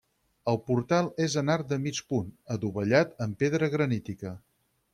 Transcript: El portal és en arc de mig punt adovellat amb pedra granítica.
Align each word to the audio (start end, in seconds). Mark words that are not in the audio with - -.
El 0.53 0.55
portal 0.69 1.09
és 1.25 1.35
en 1.41 1.51
arc 1.55 1.67
de 1.73 1.79
mig 1.83 2.01
punt 2.13 2.31
adovellat 2.57 3.13
amb 3.27 3.39
pedra 3.45 3.73
granítica. 3.75 4.37